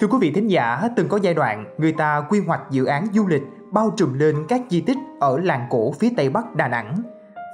Thưa 0.00 0.06
quý 0.06 0.18
vị 0.20 0.30
thính 0.30 0.50
giả, 0.50 0.88
từng 0.96 1.08
có 1.08 1.18
giai 1.22 1.34
đoạn 1.34 1.64
người 1.78 1.92
ta 1.92 2.22
quy 2.30 2.40
hoạch 2.40 2.60
dự 2.70 2.84
án 2.84 3.06
du 3.12 3.26
lịch 3.26 3.42
bao 3.72 3.90
trùm 3.96 4.12
lên 4.12 4.36
các 4.48 4.60
di 4.68 4.80
tích 4.80 4.96
ở 5.20 5.38
làng 5.38 5.66
cổ 5.70 5.92
phía 5.92 6.08
tây 6.16 6.30
bắc 6.30 6.54
Đà 6.54 6.68
Nẵng. 6.68 7.02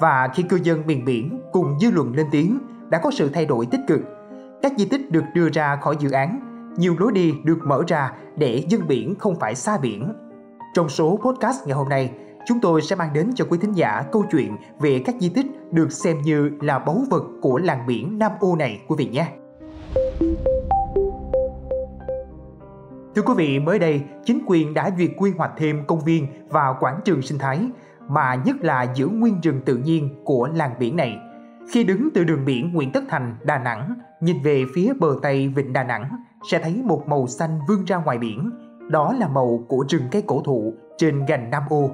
Và 0.01 0.29
khi 0.35 0.43
cư 0.43 0.59
dân 0.63 0.87
miền 0.87 1.05
biển 1.05 1.41
cùng 1.53 1.79
dư 1.81 1.91
luận 1.91 2.13
lên 2.17 2.27
tiếng, 2.31 2.59
đã 2.89 2.99
có 2.99 3.11
sự 3.11 3.31
thay 3.35 3.47
đổi 3.47 3.67
tích 3.67 3.81
cực. 3.89 4.01
Các 4.63 4.73
di 4.77 4.85
tích 4.85 5.11
được 5.11 5.25
đưa 5.35 5.49
ra 5.49 5.77
khỏi 5.77 5.97
dự 6.01 6.11
án, 6.11 6.41
nhiều 6.77 6.97
lối 6.99 7.13
đi 7.13 7.35
được 7.45 7.59
mở 7.65 7.83
ra 7.87 8.13
để 8.37 8.65
dân 8.69 8.89
biển 8.89 9.15
không 9.19 9.41
phải 9.41 9.55
xa 9.55 9.79
biển. 9.79 10.13
Trong 10.75 10.89
số 10.89 11.19
podcast 11.25 11.67
ngày 11.67 11.77
hôm 11.77 11.89
nay, 11.89 12.11
chúng 12.47 12.61
tôi 12.61 12.83
sẽ 12.83 12.97
mang 12.97 13.13
đến 13.13 13.31
cho 13.35 13.45
quý 13.51 13.59
thính 13.59 13.73
giả 13.73 14.03
câu 14.13 14.25
chuyện 14.33 14.57
về 14.81 15.03
các 15.05 15.15
di 15.21 15.29
tích 15.29 15.47
được 15.71 15.93
xem 15.93 16.23
như 16.23 16.51
là 16.61 16.79
báu 16.79 17.05
vật 17.11 17.25
của 17.43 17.59
làng 17.59 17.87
biển 17.87 18.19
Nam 18.19 18.33
Ô 18.41 18.57
này 18.57 18.81
quý 18.89 18.95
vị 18.99 19.07
nhé. 19.07 19.27
Thưa 23.15 23.23
quý 23.23 23.35
vị, 23.37 23.59
mới 23.59 23.79
đây, 23.79 24.03
chính 24.25 24.41
quyền 24.47 24.75
đã 24.75 24.91
duyệt 24.99 25.11
quy 25.17 25.31
hoạch 25.31 25.51
thêm 25.57 25.85
công 25.87 26.01
viên 26.01 26.27
và 26.49 26.75
quảng 26.81 27.01
trường 27.05 27.23
sinh 27.23 27.39
thái, 27.39 27.71
mà 28.09 28.35
nhất 28.35 28.57
là 28.61 28.87
giữ 28.95 29.09
nguyên 29.09 29.41
rừng 29.41 29.61
tự 29.65 29.77
nhiên 29.77 30.09
của 30.25 30.49
làng 30.55 30.75
biển 30.79 30.97
này. 30.97 31.19
Khi 31.71 31.85
đứng 31.85 32.09
từ 32.15 32.25
đường 32.25 32.45
biển 32.45 32.73
Nguyễn 32.73 32.93
Tất 32.93 33.05
Thành, 33.09 33.37
Đà 33.45 33.59
Nẵng, 33.59 33.95
nhìn 34.21 34.37
về 34.43 34.65
phía 34.75 34.93
bờ 35.01 35.09
Tây 35.23 35.49
Vịnh 35.49 35.73
Đà 35.73 35.85
Nẵng, 35.85 36.11
sẽ 36.51 36.59
thấy 36.59 36.83
một 36.85 37.09
màu 37.09 37.27
xanh 37.27 37.61
vươn 37.69 37.85
ra 37.85 37.97
ngoài 37.97 38.19
biển. 38.19 38.51
Đó 38.89 39.15
là 39.19 39.29
màu 39.29 39.65
của 39.69 39.85
rừng 39.89 40.03
cây 40.11 40.23
cổ 40.27 40.43
thụ 40.45 40.75
trên 40.97 41.25
gành 41.27 41.51
Nam 41.51 41.63
Ô. 41.69 41.91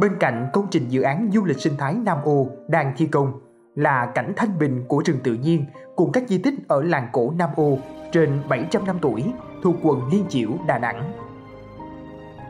Bên 0.00 0.12
cạnh 0.20 0.48
công 0.52 0.66
trình 0.70 0.88
dự 0.88 1.02
án 1.02 1.30
du 1.32 1.44
lịch 1.44 1.60
sinh 1.60 1.76
thái 1.78 1.94
Nam 1.94 2.18
Ô 2.24 2.46
đang 2.68 2.92
thi 2.96 3.06
công 3.06 3.32
là 3.76 4.06
cảnh 4.14 4.32
thanh 4.36 4.58
bình 4.58 4.84
của 4.88 5.02
rừng 5.06 5.18
tự 5.24 5.34
nhiên 5.34 5.66
cùng 5.96 6.12
các 6.12 6.28
di 6.28 6.38
tích 6.38 6.54
ở 6.68 6.82
làng 6.82 7.08
cổ 7.12 7.32
Nam 7.38 7.50
Ô 7.56 7.78
trên 8.12 8.30
700 8.48 8.86
năm 8.86 8.96
tuổi 9.02 9.24
thuộc 9.62 9.76
quận 9.82 10.08
Liên 10.12 10.24
Chiểu, 10.28 10.50
Đà 10.66 10.78
Nẵng. 10.78 11.12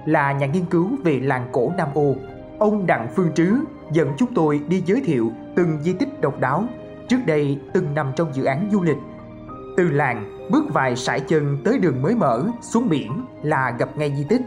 Là 0.06 0.32
nhà 0.32 0.46
nghiên 0.46 0.64
cứu 0.64 0.88
về 1.04 1.20
làng 1.20 1.48
cổ 1.52 1.72
Nam 1.78 1.88
Ô, 1.94 2.14
ông 2.58 2.86
Đặng 2.86 3.08
Phương 3.16 3.34
Trứ 3.34 3.56
dẫn 3.92 4.12
chúng 4.18 4.34
tôi 4.34 4.60
đi 4.68 4.82
giới 4.86 5.00
thiệu 5.00 5.32
từng 5.56 5.78
di 5.82 5.92
tích 5.92 6.20
độc 6.20 6.40
đáo 6.40 6.64
trước 7.08 7.18
đây 7.26 7.60
từng 7.72 7.94
nằm 7.94 8.12
trong 8.16 8.34
dự 8.34 8.44
án 8.44 8.68
du 8.72 8.82
lịch. 8.82 8.98
Từ 9.76 9.88
làng 9.88 10.48
bước 10.50 10.64
vài 10.72 10.96
sải 10.96 11.20
chân 11.20 11.58
tới 11.64 11.78
đường 11.78 12.02
mới 12.02 12.14
mở 12.14 12.46
xuống 12.60 12.88
biển 12.88 13.24
là 13.42 13.76
gặp 13.78 13.96
ngay 13.96 14.12
di 14.16 14.24
tích. 14.24 14.42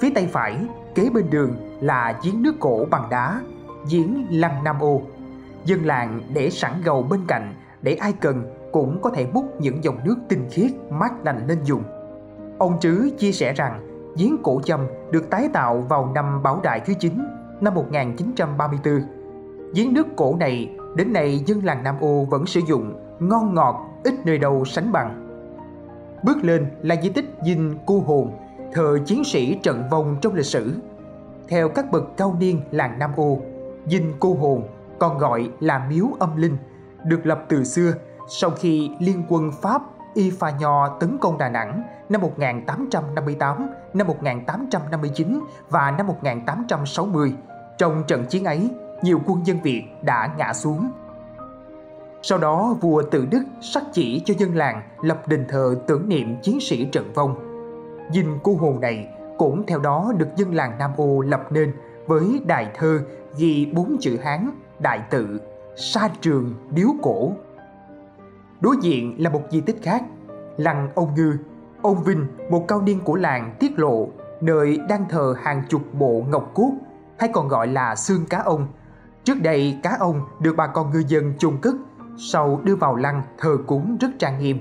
Phía 0.00 0.10
tay 0.10 0.26
phải, 0.26 0.56
kế 0.94 1.10
bên 1.10 1.30
đường 1.30 1.56
là 1.80 2.20
giếng 2.24 2.42
nước 2.42 2.54
cổ 2.60 2.86
bằng 2.90 3.08
đá, 3.10 3.40
giếng 3.90 4.26
Lăng 4.30 4.64
Nam 4.64 4.80
Ô. 4.80 5.02
Dân 5.66 5.84
làng 5.84 6.20
để 6.34 6.50
sẵn 6.50 6.72
gầu 6.84 7.02
bên 7.02 7.20
cạnh 7.28 7.54
để 7.82 7.94
ai 7.94 8.12
cần 8.12 8.44
cũng 8.72 8.98
có 9.02 9.10
thể 9.10 9.26
múc 9.32 9.60
những 9.60 9.84
dòng 9.84 9.98
nước 10.04 10.16
tinh 10.28 10.48
khiết 10.50 10.70
mát 10.90 11.12
lành 11.24 11.46
lên 11.46 11.58
dùng. 11.64 11.82
Ông 12.58 12.80
Trứ 12.80 13.10
chia 13.18 13.32
sẻ 13.32 13.52
rằng 13.52 13.86
giếng 14.16 14.36
cổ 14.42 14.60
châm 14.64 14.80
được 15.10 15.30
tái 15.30 15.48
tạo 15.52 15.80
vào 15.88 16.12
năm 16.14 16.42
Bảo 16.42 16.60
Đại 16.62 16.80
thứ 16.80 16.94
9 17.00 17.12
năm 17.60 17.74
1934. 17.74 19.02
Giếng 19.74 19.94
nước 19.94 20.06
cổ 20.16 20.36
này 20.40 20.70
đến 20.96 21.12
nay 21.12 21.42
dân 21.46 21.64
làng 21.64 21.82
Nam 21.82 21.96
Ô 22.00 22.24
vẫn 22.30 22.46
sử 22.46 22.60
dụng 22.68 22.94
ngon 23.20 23.54
ngọt 23.54 24.00
ít 24.04 24.14
nơi 24.24 24.38
đâu 24.38 24.64
sánh 24.64 24.92
bằng. 24.92 25.22
Bước 26.22 26.44
lên 26.44 26.66
là 26.82 26.96
di 27.02 27.10
tích 27.10 27.34
dinh 27.44 27.78
cu 27.86 28.00
hồn, 28.00 28.30
thờ 28.72 28.98
chiến 29.06 29.24
sĩ 29.24 29.58
trận 29.62 29.82
vong 29.90 30.16
trong 30.20 30.34
lịch 30.34 30.46
sử. 30.46 30.74
Theo 31.48 31.68
các 31.68 31.92
bậc 31.92 32.16
cao 32.16 32.36
niên 32.40 32.60
làng 32.70 32.98
Nam 32.98 33.10
Ô, 33.16 33.38
dinh 33.86 34.12
cu 34.20 34.34
hồn 34.34 34.62
còn 34.98 35.18
gọi 35.18 35.50
là 35.60 35.86
miếu 35.90 36.06
âm 36.18 36.36
linh, 36.36 36.56
được 37.04 37.26
lập 37.26 37.44
từ 37.48 37.64
xưa 37.64 37.92
sau 38.28 38.50
khi 38.50 38.90
liên 39.00 39.22
quân 39.28 39.50
Pháp 39.62 39.82
Y 40.14 40.30
Pha 40.30 40.50
Nho 40.50 40.88
tấn 40.88 41.18
công 41.18 41.38
Đà 41.38 41.48
Nẵng 41.48 41.82
năm 42.08 42.20
1858, 42.20 43.70
năm 43.94 44.06
1859 44.06 45.40
và 45.70 45.90
năm 45.90 46.06
1860. 46.06 47.34
Trong 47.78 48.04
trận 48.06 48.24
chiến 48.26 48.44
ấy, 48.44 48.70
nhiều 49.02 49.20
quân 49.26 49.46
dân 49.46 49.60
Việt 49.62 49.82
đã 50.02 50.34
ngã 50.38 50.52
xuống. 50.52 50.90
Sau 52.22 52.38
đó, 52.38 52.76
vua 52.80 53.02
Tự 53.02 53.26
Đức 53.30 53.42
sắc 53.60 53.82
chỉ 53.92 54.22
cho 54.24 54.34
dân 54.38 54.54
làng 54.54 54.82
lập 55.02 55.28
đền 55.28 55.46
thờ 55.48 55.76
tưởng 55.86 56.08
niệm 56.08 56.36
chiến 56.42 56.60
sĩ 56.60 56.84
trận 56.84 57.12
vong. 57.14 57.34
Dinh 58.12 58.38
cô 58.42 58.56
hồ 58.56 58.74
này 58.80 59.08
cũng 59.38 59.66
theo 59.66 59.78
đó 59.78 60.12
được 60.16 60.28
dân 60.36 60.54
làng 60.54 60.78
Nam 60.78 60.90
Ô 60.96 61.20
lập 61.20 61.46
nên 61.50 61.72
với 62.06 62.40
đài 62.46 62.70
thơ 62.74 63.00
ghi 63.36 63.72
bốn 63.74 63.96
chữ 64.00 64.18
Hán, 64.22 64.50
đại 64.78 65.00
tự, 65.10 65.40
sa 65.76 66.08
trường, 66.20 66.54
điếu 66.70 66.88
cổ 67.02 67.32
Đối 68.60 68.76
diện 68.82 69.14
là 69.18 69.30
một 69.30 69.42
di 69.50 69.60
tích 69.60 69.82
khác, 69.82 70.02
lăng 70.56 70.88
ông 70.94 71.14
Ngư. 71.14 71.36
Ông 71.82 72.02
Vinh, 72.04 72.26
một 72.50 72.64
cao 72.68 72.82
niên 72.82 73.00
của 73.00 73.16
làng 73.16 73.56
tiết 73.60 73.78
lộ 73.78 74.08
nơi 74.40 74.78
đang 74.88 75.08
thờ 75.08 75.34
hàng 75.42 75.62
chục 75.68 75.82
bộ 75.92 76.24
ngọc 76.28 76.50
cốt 76.54 76.72
hay 77.18 77.30
còn 77.32 77.48
gọi 77.48 77.66
là 77.66 77.96
xương 77.96 78.26
cá 78.30 78.38
ông. 78.38 78.66
Trước 79.24 79.42
đây 79.42 79.78
cá 79.82 79.96
ông 80.00 80.20
được 80.40 80.54
bà 80.56 80.66
con 80.66 80.90
ngư 80.90 81.02
dân 81.08 81.32
chôn 81.38 81.56
cất, 81.62 81.74
sau 82.18 82.60
đưa 82.64 82.76
vào 82.76 82.96
lăng 82.96 83.22
thờ 83.38 83.56
cúng 83.66 83.96
rất 84.00 84.08
trang 84.18 84.38
nghiêm. 84.38 84.58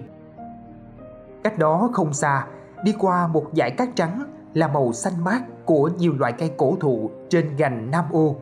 Cách 1.44 1.58
đó 1.58 1.90
không 1.94 2.14
xa, 2.14 2.48
đi 2.84 2.94
qua 3.00 3.28
một 3.28 3.46
dải 3.54 3.72
cát 3.72 3.90
trắng 3.96 4.24
là 4.54 4.68
màu 4.68 4.94
xanh 4.94 5.24
mát 5.24 5.42
của 5.66 5.90
nhiều 5.98 6.14
loại 6.20 6.32
cây 6.32 6.52
cổ 6.58 6.78
thụ 6.80 7.10
trên 7.30 7.56
gành 7.56 7.92
Nam 7.92 8.06
Ô. 8.12 8.36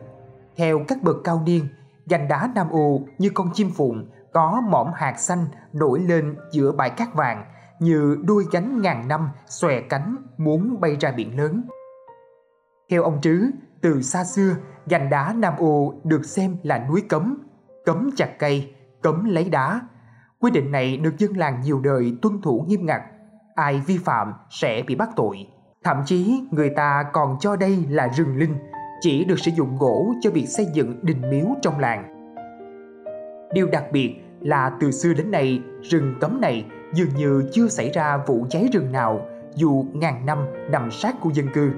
Theo 0.56 0.80
các 0.88 1.02
bậc 1.02 1.16
cao 1.24 1.42
niên, 1.46 1.68
gành 2.06 2.28
đá 2.28 2.50
Nam 2.54 2.70
U 2.70 3.06
như 3.18 3.30
con 3.34 3.50
chim 3.54 3.70
phụng 3.76 4.10
có 4.32 4.62
mỏm 4.70 4.86
hạt 4.94 5.18
xanh 5.18 5.46
nổi 5.72 6.00
lên 6.00 6.36
giữa 6.52 6.72
bãi 6.72 6.90
cát 6.90 7.14
vàng 7.14 7.44
như 7.80 8.18
đuôi 8.24 8.44
cánh 8.52 8.82
ngàn 8.82 9.08
năm 9.08 9.28
xòe 9.46 9.80
cánh 9.80 10.16
muốn 10.38 10.80
bay 10.80 10.96
ra 11.00 11.12
biển 11.12 11.36
lớn. 11.38 11.62
Theo 12.90 13.02
ông 13.02 13.20
Trứ, 13.20 13.50
từ 13.80 14.02
xa 14.02 14.24
xưa, 14.24 14.56
gành 14.86 15.10
đá 15.10 15.32
Nam 15.32 15.54
U 15.58 15.94
được 16.04 16.24
xem 16.24 16.56
là 16.62 16.86
núi 16.88 17.02
cấm, 17.08 17.38
cấm 17.84 18.10
chặt 18.16 18.38
cây, 18.38 18.74
cấm 19.02 19.24
lấy 19.24 19.50
đá. 19.50 19.80
Quy 20.40 20.50
định 20.50 20.72
này 20.72 20.96
được 20.96 21.18
dân 21.18 21.36
làng 21.36 21.60
nhiều 21.60 21.80
đời 21.80 22.16
tuân 22.22 22.42
thủ 22.42 22.64
nghiêm 22.68 22.86
ngặt, 22.86 23.02
ai 23.54 23.82
vi 23.86 23.98
phạm 23.98 24.32
sẽ 24.50 24.82
bị 24.86 24.94
bắt 24.94 25.08
tội. 25.16 25.48
Thậm 25.84 26.02
chí 26.06 26.42
người 26.50 26.70
ta 26.70 27.04
còn 27.12 27.36
cho 27.40 27.56
đây 27.56 27.86
là 27.88 28.08
rừng 28.08 28.36
linh, 28.36 28.56
chỉ 29.00 29.24
được 29.24 29.38
sử 29.38 29.50
dụng 29.50 29.76
gỗ 29.78 30.14
cho 30.20 30.30
việc 30.30 30.46
xây 30.46 30.66
dựng 30.72 30.98
đình 31.02 31.30
miếu 31.30 31.46
trong 31.62 31.78
làng. 31.78 32.10
Điều 33.54 33.66
đặc 33.66 33.84
biệt 33.92 34.14
là 34.40 34.70
từ 34.80 34.90
xưa 34.90 35.14
đến 35.14 35.30
nay 35.30 35.60
rừng 35.82 36.14
cấm 36.20 36.40
này 36.40 36.64
dường 36.94 37.08
như 37.16 37.48
chưa 37.52 37.68
xảy 37.68 37.90
ra 37.90 38.16
vụ 38.26 38.46
cháy 38.50 38.68
rừng 38.72 38.92
nào 38.92 39.20
dù 39.54 39.84
ngàn 39.92 40.26
năm 40.26 40.38
nằm 40.70 40.90
sát 40.90 41.14
khu 41.20 41.32
dân 41.32 41.48
cư. 41.54 41.70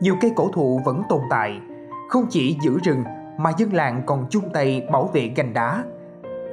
Nhiều 0.00 0.14
cây 0.20 0.32
cổ 0.36 0.50
thụ 0.52 0.80
vẫn 0.84 1.02
tồn 1.08 1.20
tại, 1.30 1.60
không 2.08 2.26
chỉ 2.30 2.56
giữ 2.62 2.78
rừng 2.84 3.04
mà 3.38 3.50
dân 3.58 3.72
làng 3.72 4.02
còn 4.06 4.26
chung 4.30 4.44
tay 4.52 4.86
bảo 4.92 5.10
vệ 5.12 5.32
gành 5.36 5.52
đá. 5.52 5.84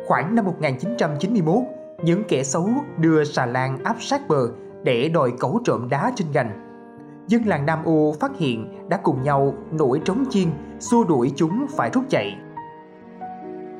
Khoảng 0.05 0.35
năm 0.35 0.45
1991, 0.45 1.57
những 2.03 2.23
kẻ 2.27 2.43
xấu 2.43 2.69
đưa 2.97 3.23
xà 3.23 3.45
lan 3.45 3.83
áp 3.83 3.95
sát 3.99 4.27
bờ 4.27 4.47
để 4.83 5.09
đòi 5.09 5.31
cẩu 5.39 5.59
trộm 5.65 5.89
đá 5.89 6.11
trên 6.15 6.27
gành. 6.33 6.72
Dân 7.27 7.45
làng 7.45 7.65
Nam 7.65 7.83
U 7.83 8.15
phát 8.19 8.31
hiện 8.37 8.89
đã 8.89 8.97
cùng 8.97 9.23
nhau 9.23 9.53
nổi 9.71 10.01
trống 10.05 10.25
chiên 10.29 10.47
xua 10.79 11.03
đuổi 11.03 11.31
chúng 11.35 11.65
phải 11.77 11.89
rút 11.93 12.03
chạy. 12.09 12.37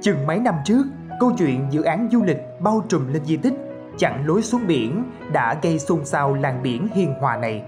Chừng 0.02 0.28
mấy 0.28 0.40
năm 0.40 0.56
trước, 0.66 0.84
câu 1.20 1.32
chuyện 1.38 1.68
dự 1.70 1.82
án 1.82 2.10
du 2.12 2.24
lịch 2.24 2.38
bao 2.62 2.84
trùm 2.90 3.14
lên 3.14 3.26
di 3.26 3.38
tích 3.38 3.54
chặn 3.98 4.28
lối 4.28 4.42
xuống 4.42 4.68
biển 4.68 5.04
đã 5.32 5.60
gây 5.62 5.80
xôn 5.80 6.06
xao 6.06 6.34
làng 6.34 6.64
biển 6.64 6.88
hiền 6.94 7.14
hòa 7.20 7.38
này. 7.38 7.64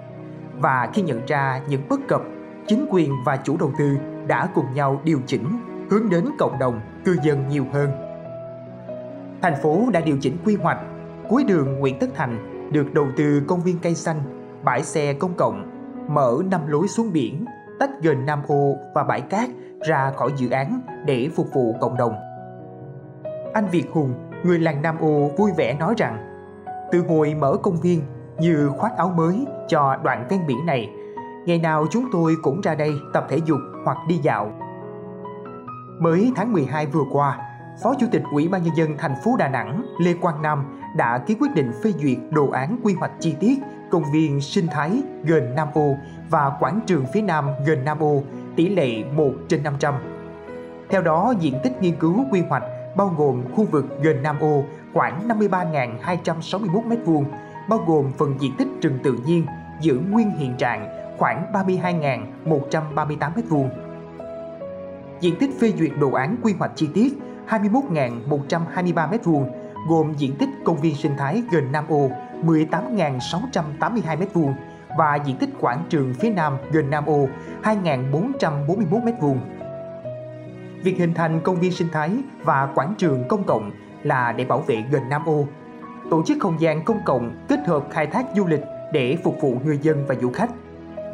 Và 0.60 0.90
khi 0.94 1.02
nhận 1.02 1.22
ra 1.28 1.62
những 1.70 1.82
bất 1.90 2.00
cập, 2.08 2.22
chính 2.68 2.86
quyền 2.90 3.12
và 3.26 3.38
chủ 3.38 3.58
đầu 3.58 3.72
tư 3.80 3.98
đã 4.28 4.50
cùng 4.56 4.74
nhau 4.74 5.02
điều 5.04 5.20
chỉnh 5.26 5.46
hướng 5.90 6.10
đến 6.10 6.26
cộng 6.40 6.60
đồng, 6.60 6.82
cư 7.06 7.18
dân 7.24 7.48
nhiều 7.48 7.66
hơn. 7.74 7.90
Thành 9.42 9.56
phố 9.64 9.90
đã 9.94 10.02
điều 10.02 10.18
chỉnh 10.22 10.38
quy 10.46 10.56
hoạch, 10.56 10.80
cuối 11.30 11.44
đường 11.44 11.80
Nguyễn 11.80 12.00
Tất 12.00 12.08
Thành 12.16 12.70
được 12.72 12.94
đầu 12.94 13.08
tư 13.18 13.44
công 13.48 13.62
viên 13.62 13.80
cây 13.80 13.96
xanh, 13.96 14.45
bãi 14.66 14.84
xe 14.84 15.14
công 15.14 15.34
cộng, 15.38 15.72
mở 16.10 16.38
năm 16.52 16.68
lối 16.68 16.88
xuống 16.88 17.14
biển, 17.14 17.46
tách 17.80 17.90
gần 18.02 18.26
Nam 18.26 18.42
Ô 18.48 18.76
và 18.96 19.04
bãi 19.04 19.22
cát 19.22 19.50
ra 19.88 20.12
khỏi 20.12 20.32
dự 20.38 20.50
án 20.50 20.82
để 21.06 21.30
phục 21.36 21.48
vụ 21.54 21.76
cộng 21.82 21.98
đồng. 21.98 22.16
Anh 23.54 23.66
Việt 23.72 23.86
Hùng, 23.92 24.14
người 24.44 24.60
làng 24.60 24.82
Nam 24.82 24.98
Ô 25.00 25.30
vui 25.38 25.52
vẻ 25.58 25.74
nói 25.74 25.94
rằng 25.98 26.18
từ 26.92 27.04
hồi 27.10 27.34
mở 27.34 27.58
công 27.64 27.82
viên 27.82 28.02
như 28.40 28.70
khoác 28.78 28.98
áo 28.98 29.10
mới 29.10 29.46
cho 29.68 29.98
đoạn 30.04 30.26
ven 30.30 30.48
biển 30.48 30.66
này, 30.66 30.90
ngày 31.46 31.60
nào 31.60 31.86
chúng 31.92 32.06
tôi 32.12 32.36
cũng 32.44 32.62
ra 32.62 32.76
đây 32.76 32.92
tập 33.14 33.26
thể 33.30 33.38
dục 33.46 33.60
hoặc 33.86 33.98
đi 34.08 34.16
dạo. 34.16 34.52
Mới 36.00 36.32
tháng 36.36 36.54
12 36.54 36.86
vừa 36.86 37.04
qua, 37.12 37.40
Phó 37.84 37.94
Chủ 38.00 38.08
tịch 38.12 38.24
Ủy 38.32 38.48
ban 38.48 38.64
Nhân 38.64 38.76
dân 38.76 38.98
thành 38.98 39.16
phố 39.24 39.36
Đà 39.40 39.48
Nẵng 39.48 39.86
Lê 40.00 40.14
Quang 40.14 40.42
Nam 40.42 40.66
đã 40.96 41.18
ký 41.18 41.36
quyết 41.40 41.56
định 41.56 41.72
phê 41.84 41.92
duyệt 41.92 42.18
đồ 42.32 42.50
án 42.50 42.78
quy 42.84 42.94
hoạch 42.94 43.12
chi 43.20 43.36
tiết 43.40 43.60
công 43.96 44.12
viên 44.12 44.42
sinh 44.42 44.68
thái 44.68 45.02
gần 45.24 45.56
Nam 45.56 45.68
Ô 45.74 45.96
và 46.30 46.52
quảng 46.60 46.80
trường 46.86 47.06
phía 47.14 47.22
nam 47.22 47.50
gần 47.66 47.86
Nam 47.86 48.00
Ô 48.00 48.24
tỷ 48.56 48.70
lệ 48.70 49.04
1 49.04 49.32
trên 49.48 49.64
500. 49.64 49.94
Theo 50.90 51.02
đó, 51.02 51.34
diện 51.40 51.60
tích 51.64 51.82
nghiên 51.82 51.96
cứu 51.96 52.26
quy 52.32 52.42
hoạch 52.42 52.64
bao 52.98 53.14
gồm 53.18 53.44
khu 53.56 53.66
vực 53.66 53.86
gần 54.02 54.24
Nam 54.24 54.40
Ô 54.40 54.64
khoảng 54.94 55.28
53.261 55.28 56.68
m2, 56.70 57.24
bao 57.70 57.80
gồm 57.88 58.12
phần 58.18 58.36
diện 58.40 58.52
tích 58.58 58.68
rừng 58.82 59.00
tự 59.04 59.18
nhiên 59.26 59.46
giữ 59.82 60.00
nguyên 60.10 60.32
hiện 60.32 60.54
trạng 60.58 60.90
khoảng 61.18 61.52
32.138 61.54 63.18
m2. 63.18 63.68
Diện 65.20 65.36
tích 65.40 65.50
phê 65.60 65.74
duyệt 65.80 65.92
đồ 66.00 66.12
án 66.12 66.36
quy 66.44 66.54
hoạch 66.60 66.72
chi 66.76 66.88
tiết 66.94 67.14
21.123 67.50 68.94
m2, 68.94 69.46
gồm 69.88 70.14
diện 70.18 70.36
tích 70.36 70.50
công 70.66 70.78
viên 70.78 70.96
sinh 70.96 71.18
thái 71.18 71.44
gần 71.52 71.72
Nam 71.72 71.86
Ô 71.90 72.10
18.682 72.44 74.02
m2 74.02 74.54
và 74.98 75.16
diện 75.16 75.38
tích 75.38 75.50
quảng 75.60 75.84
trường 75.90 76.14
phía 76.14 76.30
Nam 76.30 76.58
gần 76.72 76.90
Nam 76.90 77.06
Ô 77.06 77.28
2.441 77.64 78.86
m2. 78.88 79.36
Việc 80.84 80.98
hình 80.98 81.14
thành 81.14 81.42
công 81.42 81.60
viên 81.60 81.72
sinh 81.72 81.88
thái 81.92 82.12
và 82.44 82.70
quảng 82.76 82.94
trường 82.98 83.28
công 83.28 83.44
cộng 83.44 83.72
là 84.04 84.32
để 84.32 84.46
bảo 84.46 84.60
vệ 84.60 84.84
gần 84.92 85.10
Nam 85.10 85.22
Ô, 85.26 85.48
tổ 86.12 86.24
chức 86.26 86.38
không 86.40 86.62
gian 86.62 86.86
công 86.86 87.00
cộng 87.06 87.36
kết 87.48 87.60
hợp 87.68 87.84
khai 87.92 88.08
thác 88.08 88.26
du 88.36 88.46
lịch 88.46 88.62
để 88.94 89.18
phục 89.24 89.38
vụ 89.42 89.58
người 89.66 89.78
dân 89.78 90.06
và 90.08 90.16
du 90.22 90.32
khách, 90.32 90.50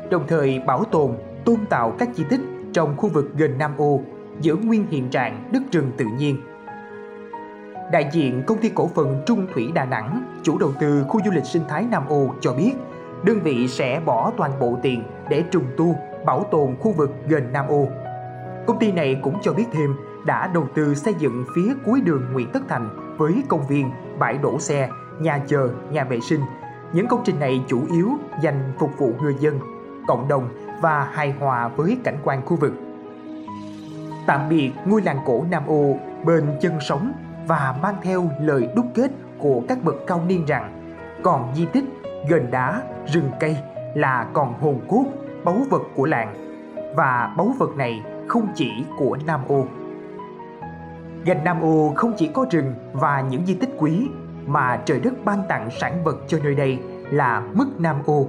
đồng 0.09 0.27
thời 0.27 0.59
bảo 0.59 0.83
tồn, 0.83 1.11
tôn 1.45 1.65
tạo 1.65 1.95
các 1.99 2.09
di 2.15 2.23
tích 2.23 2.41
trong 2.73 2.97
khu 2.97 3.09
vực 3.09 3.31
gần 3.35 3.57
Nam 3.57 3.71
Ô 3.77 4.01
giữ 4.41 4.55
nguyên 4.55 4.85
hiện 4.91 5.09
trạng 5.09 5.49
đất 5.51 5.61
rừng 5.71 5.91
tự 5.97 6.05
nhiên. 6.17 6.37
Đại 7.91 8.09
diện 8.11 8.43
công 8.47 8.57
ty 8.57 8.69
cổ 8.69 8.87
phần 8.87 9.23
Trung 9.25 9.47
Thủy 9.53 9.71
Đà 9.73 9.85
Nẵng, 9.85 10.23
chủ 10.43 10.57
đầu 10.57 10.71
tư 10.79 11.05
khu 11.07 11.21
du 11.25 11.31
lịch 11.31 11.45
sinh 11.45 11.63
thái 11.69 11.85
Nam 11.91 12.03
Ô 12.07 12.29
cho 12.41 12.53
biết, 12.53 12.73
đơn 13.23 13.39
vị 13.43 13.67
sẽ 13.67 14.01
bỏ 14.05 14.31
toàn 14.37 14.51
bộ 14.59 14.77
tiền 14.81 15.03
để 15.29 15.43
trùng 15.51 15.65
tu, 15.77 15.95
bảo 16.25 16.43
tồn 16.51 16.75
khu 16.79 16.91
vực 16.91 17.11
gần 17.27 17.53
Nam 17.53 17.65
Ô. 17.67 17.87
Công 18.67 18.79
ty 18.79 18.91
này 18.91 19.19
cũng 19.23 19.35
cho 19.41 19.53
biết 19.53 19.65
thêm 19.71 19.95
đã 20.25 20.51
đầu 20.53 20.67
tư 20.75 20.95
xây 20.95 21.13
dựng 21.19 21.45
phía 21.55 21.73
cuối 21.85 22.01
đường 22.01 22.23
Nguyễn 22.33 22.47
Tất 22.53 22.59
Thành 22.69 23.15
với 23.17 23.43
công 23.47 23.67
viên, 23.67 23.91
bãi 24.19 24.37
đổ 24.37 24.59
xe, 24.59 24.89
nhà 25.19 25.41
chờ, 25.47 25.69
nhà 25.91 26.03
vệ 26.03 26.19
sinh. 26.19 26.41
Những 26.93 27.07
công 27.07 27.21
trình 27.25 27.39
này 27.39 27.63
chủ 27.67 27.81
yếu 27.93 28.09
dành 28.41 28.73
phục 28.79 28.97
vụ 28.97 29.13
người 29.21 29.35
dân, 29.39 29.59
cộng 30.07 30.27
đồng 30.27 30.49
và 30.81 31.07
hài 31.11 31.31
hòa 31.31 31.67
với 31.67 31.97
cảnh 32.03 32.17
quan 32.23 32.45
khu 32.45 32.55
vực. 32.55 32.73
Tạm 34.27 34.49
biệt 34.49 34.71
ngôi 34.85 35.01
làng 35.01 35.19
cổ 35.25 35.45
Nam 35.51 35.63
Ô 35.67 35.95
bên 36.25 36.43
chân 36.61 36.73
sống 36.81 37.13
và 37.47 37.75
mang 37.81 37.95
theo 38.01 38.29
lời 38.39 38.67
đúc 38.75 38.85
kết 38.93 39.11
của 39.37 39.61
các 39.67 39.83
bậc 39.83 39.95
cao 40.07 40.21
niên 40.27 40.45
rằng 40.45 40.93
còn 41.23 41.55
di 41.55 41.65
tích, 41.65 41.85
gần 42.29 42.51
đá, 42.51 42.81
rừng 43.05 43.31
cây 43.39 43.57
là 43.95 44.27
còn 44.33 44.53
hồn 44.61 44.79
cốt, 44.87 45.05
báu 45.43 45.55
vật 45.69 45.81
của 45.95 46.05
làng. 46.05 46.33
Và 46.95 47.33
báu 47.37 47.53
vật 47.59 47.75
này 47.77 48.01
không 48.27 48.47
chỉ 48.55 48.71
của 48.97 49.17
Nam 49.25 49.39
Ô. 49.47 49.65
Gành 51.25 51.43
Nam 51.43 51.61
Ô 51.61 51.93
không 51.95 52.13
chỉ 52.17 52.27
có 52.27 52.45
rừng 52.51 52.73
và 52.93 53.21
những 53.21 53.45
di 53.45 53.53
tích 53.53 53.69
quý 53.77 54.07
mà 54.45 54.81
trời 54.85 54.99
đất 54.99 55.13
ban 55.25 55.43
tặng 55.49 55.69
sản 55.71 56.03
vật 56.03 56.17
cho 56.27 56.37
nơi 56.43 56.55
đây 56.55 56.79
là 57.11 57.43
mứt 57.53 57.67
Nam 57.79 57.95
Ô. 58.05 58.27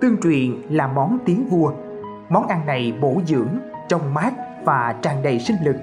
Tương 0.00 0.20
truyền 0.20 0.62
là 0.70 0.86
món 0.86 1.18
tiếng 1.24 1.48
vua. 1.48 1.72
Món 2.28 2.46
ăn 2.46 2.66
này 2.66 2.92
bổ 3.00 3.20
dưỡng, 3.26 3.48
trong 3.88 4.14
mát 4.14 4.32
và 4.64 4.94
tràn 5.02 5.22
đầy 5.22 5.38
sinh 5.40 5.56
lực. 5.64 5.76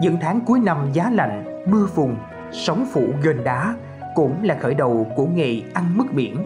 Những 0.00 0.16
tháng 0.20 0.40
cuối 0.40 0.60
năm 0.60 0.88
giá 0.92 1.10
lạnh, 1.10 1.64
mưa 1.66 1.86
phùn, 1.86 2.16
sóng 2.52 2.86
phủ 2.92 3.08
gần 3.22 3.44
đá 3.44 3.76
cũng 4.14 4.42
là 4.42 4.58
khởi 4.60 4.74
đầu 4.74 5.06
của 5.16 5.26
nghề 5.26 5.62
ăn 5.74 5.84
mứt 5.96 6.12
biển. 6.12 6.36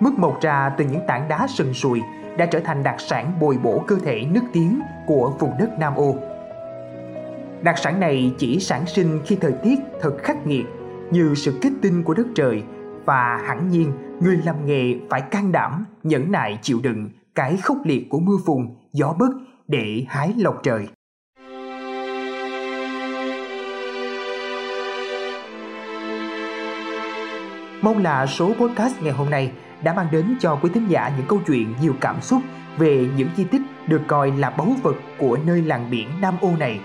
Mứt 0.00 0.12
mọc 0.12 0.40
ra 0.40 0.70
từ 0.78 0.84
những 0.84 1.00
tảng 1.06 1.28
đá 1.28 1.46
sần 1.48 1.72
sùi 1.72 2.02
đã 2.38 2.46
trở 2.46 2.60
thành 2.60 2.82
đặc 2.82 2.94
sản 2.98 3.32
bồi 3.40 3.58
bổ 3.62 3.84
cơ 3.86 3.96
thể 4.04 4.24
nước 4.30 4.42
tiếng 4.52 4.80
của 5.06 5.32
vùng 5.38 5.52
đất 5.58 5.78
Nam 5.78 5.94
Ô. 5.96 6.14
Đặc 7.62 7.78
sản 7.78 8.00
này 8.00 8.32
chỉ 8.38 8.60
sản 8.60 8.86
sinh 8.86 9.20
khi 9.24 9.36
thời 9.36 9.52
tiết 9.52 9.78
thật 10.00 10.16
khắc 10.22 10.46
nghiệt 10.46 10.66
như 11.10 11.34
sự 11.36 11.58
kết 11.62 11.70
tinh 11.82 12.02
của 12.02 12.14
đất 12.14 12.26
trời 12.34 12.62
và 13.04 13.40
hẳn 13.46 13.70
nhiên 13.70 13.92
người 14.20 14.40
làm 14.44 14.66
nghề 14.66 14.94
phải 15.10 15.20
can 15.20 15.52
đảm, 15.52 15.84
nhẫn 16.02 16.32
nại 16.32 16.58
chịu 16.62 16.80
đựng 16.82 17.08
cái 17.34 17.56
khốc 17.56 17.78
liệt 17.84 18.06
của 18.10 18.20
mưa 18.20 18.36
phùn, 18.46 18.68
gió 18.92 19.14
bấc 19.18 19.30
để 19.68 20.04
hái 20.08 20.34
lộc 20.36 20.60
trời. 20.62 20.88
Mong 27.82 28.02
là 28.02 28.26
số 28.26 28.54
podcast 28.54 29.02
ngày 29.02 29.12
hôm 29.12 29.30
nay 29.30 29.52
đã 29.82 29.94
mang 29.94 30.08
đến 30.10 30.36
cho 30.40 30.58
quý 30.62 30.70
thính 30.74 30.88
giả 30.88 31.12
những 31.16 31.26
câu 31.26 31.40
chuyện 31.46 31.74
nhiều 31.80 31.94
cảm 32.00 32.20
xúc 32.20 32.42
về 32.78 33.08
những 33.16 33.28
di 33.36 33.44
tích 33.44 33.62
được 33.86 34.00
coi 34.06 34.30
là 34.30 34.50
báu 34.50 34.72
vật 34.82 34.96
của 35.18 35.38
nơi 35.46 35.62
làng 35.62 35.90
biển 35.90 36.08
Nam 36.20 36.34
Ô 36.40 36.50
này. 36.58 36.80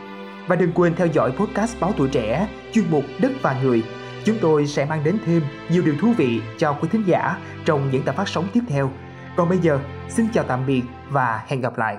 Và 0.48 0.56
đừng 0.56 0.72
quên 0.72 0.96
theo 0.96 1.08
dõi 1.08 1.32
podcast 1.32 1.80
Báo 1.80 1.94
Tuổi 1.98 2.10
Trẻ, 2.10 2.48
chuyên 2.74 2.86
mục 2.90 3.04
Đất 3.20 3.32
và 3.42 3.56
Người. 3.64 3.84
Chúng 4.26 4.38
tôi 4.42 4.68
sẽ 4.68 4.86
mang 4.86 5.04
đến 5.04 5.18
thêm 5.26 5.42
nhiều 5.70 5.84
điều 5.86 5.96
thú 6.02 6.14
vị 6.18 6.42
cho 6.58 6.74
quý 6.74 6.88
thính 6.92 7.04
giả 7.06 7.38
trong 7.66 7.92
những 7.92 8.04
tập 8.04 8.16
phát 8.16 8.28
sóng 8.28 8.48
tiếp 8.54 8.62
theo. 8.68 8.92
Còn 9.36 9.50
bây 9.50 9.58
giờ, 9.58 9.80
xin 10.10 10.28
chào 10.34 10.44
tạm 10.48 10.66
biệt 10.66 10.84
và 11.10 11.44
hẹn 11.48 11.62
gặp 11.62 11.78
lại. 11.78 11.98